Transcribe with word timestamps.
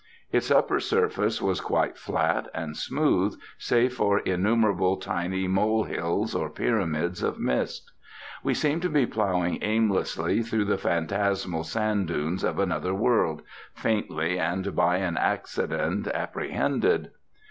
Its 0.31 0.49
upper 0.49 0.79
surface 0.79 1.43
was 1.43 1.61
quite 1.61 1.95
flat 1.95 2.49
and 2.55 2.75
smooth, 2.75 3.39
save 3.59 3.93
for 3.93 4.17
innumerable 4.21 4.97
tiny 4.97 5.47
molehills 5.47 6.33
or 6.33 6.49
pyramids 6.49 7.21
of 7.21 7.37
mist. 7.39 7.91
We 8.43 8.55
seemed 8.55 8.81
to 8.81 8.89
be 8.89 9.05
ploughing 9.05 9.59
aimlessly 9.61 10.41
through 10.41 10.65
the 10.65 10.79
phantasmal 10.79 11.65
sand 11.65 12.07
dunes 12.07 12.43
of 12.43 12.57
another 12.57 12.95
world, 12.95 13.43
faintly 13.75 14.39
and 14.39 14.75
by 14.75 14.97
an 14.97 15.17
accident 15.17 16.07
apprehended. 16.07 17.11